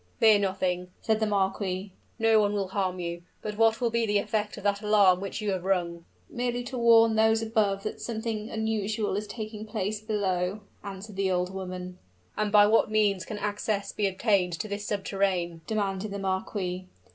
"Fear 0.19 0.39
nothing," 0.39 0.89
said 0.99 1.19
the 1.19 1.27
marquis, 1.27 1.91
"no 2.17 2.39
one 2.41 2.53
will 2.53 2.69
harm 2.69 2.99
you. 2.99 3.21
But 3.43 3.55
what 3.55 3.79
will 3.79 3.91
be 3.91 4.07
the 4.07 4.17
effect 4.17 4.57
of 4.57 4.63
that 4.63 4.81
alarm 4.81 5.21
which 5.21 5.41
you 5.41 5.51
have 5.51 5.63
rung?" 5.63 6.05
"Merely 6.27 6.63
to 6.63 6.77
warn 6.79 7.15
those 7.15 7.43
above 7.43 7.83
that 7.83 8.01
something 8.01 8.49
unusual 8.49 9.15
is 9.15 9.27
taking 9.27 9.63
place 9.63 10.01
below," 10.01 10.61
answered 10.83 11.17
the 11.17 11.29
old 11.29 11.53
woman. 11.53 11.99
"And 12.35 12.51
by 12.51 12.65
what 12.65 12.89
means 12.89 13.25
can 13.25 13.37
access 13.37 13.91
be 13.91 14.07
obtained 14.07 14.53
to 14.53 14.67
this 14.67 14.87
subterrane?" 14.87 15.61
demanded 15.67 16.09
the 16.09 16.17
marquis. 16.17 16.87